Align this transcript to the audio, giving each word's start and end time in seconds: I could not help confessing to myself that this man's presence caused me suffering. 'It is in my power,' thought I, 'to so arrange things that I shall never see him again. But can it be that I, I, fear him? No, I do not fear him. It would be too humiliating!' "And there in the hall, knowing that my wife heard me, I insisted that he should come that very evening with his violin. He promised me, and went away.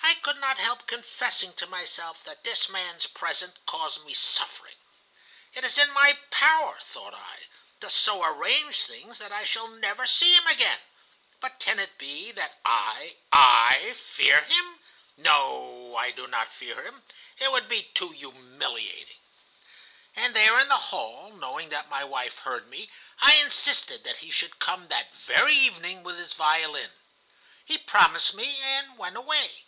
I 0.00 0.30
could 0.30 0.40
not 0.40 0.58
help 0.58 0.86
confessing 0.86 1.52
to 1.54 1.66
myself 1.66 2.22
that 2.24 2.42
this 2.44 2.68
man's 2.68 3.06
presence 3.06 3.58
caused 3.66 4.02
me 4.04 4.12
suffering. 4.14 4.76
'It 5.54 5.64
is 5.64 5.76
in 5.78 5.90
my 5.90 6.14
power,' 6.30 6.80
thought 6.84 7.12
I, 7.14 7.46
'to 7.80 7.88
so 7.90 8.22
arrange 8.22 8.82
things 8.82 9.18
that 9.18 9.32
I 9.32 9.44
shall 9.44 9.68
never 9.68 10.06
see 10.06 10.34
him 10.34 10.46
again. 10.46 10.80
But 11.40 11.58
can 11.58 11.78
it 11.78 11.96
be 11.98 12.30
that 12.32 12.58
I, 12.64 13.16
I, 13.32 13.92
fear 13.94 14.42
him? 14.44 14.80
No, 15.16 15.94
I 15.96 16.10
do 16.10 16.26
not 16.26 16.52
fear 16.52 16.82
him. 16.84 17.04
It 17.38 17.50
would 17.52 17.68
be 17.68 17.84
too 17.84 18.10
humiliating!' 18.10 19.20
"And 20.16 20.34
there 20.36 20.58
in 20.60 20.68
the 20.68 20.88
hall, 20.92 21.32
knowing 21.32 21.68
that 21.70 21.88
my 21.90 22.04
wife 22.04 22.38
heard 22.40 22.68
me, 22.68 22.90
I 23.20 23.34
insisted 23.34 24.04
that 24.04 24.18
he 24.18 24.30
should 24.30 24.58
come 24.58 24.88
that 24.88 25.14
very 25.14 25.54
evening 25.54 26.02
with 26.02 26.18
his 26.18 26.32
violin. 26.34 26.92
He 27.64 27.78
promised 27.78 28.34
me, 28.34 28.58
and 28.60 28.96
went 28.98 29.16
away. 29.16 29.64